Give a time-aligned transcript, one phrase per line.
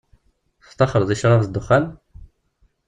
[0.65, 1.85] Tettaxxṛeḍ i ccṛab d dexxan?